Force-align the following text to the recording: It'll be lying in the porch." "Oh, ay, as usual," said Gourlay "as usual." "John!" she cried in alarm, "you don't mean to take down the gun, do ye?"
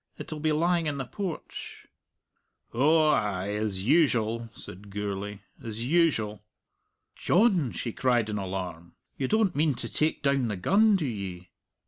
It'll 0.17 0.39
be 0.39 0.51
lying 0.51 0.87
in 0.87 0.97
the 0.97 1.05
porch." 1.05 1.85
"Oh, 2.73 3.09
ay, 3.09 3.49
as 3.49 3.85
usual," 3.85 4.49
said 4.55 4.89
Gourlay 4.89 5.41
"as 5.63 5.85
usual." 5.85 6.41
"John!" 7.15 7.71
she 7.73 7.93
cried 7.93 8.27
in 8.27 8.39
alarm, 8.39 8.95
"you 9.15 9.27
don't 9.27 9.55
mean 9.55 9.75
to 9.75 9.87
take 9.87 10.23
down 10.23 10.47
the 10.47 10.57
gun, 10.57 10.95
do 10.95 11.05
ye?" 11.05 11.51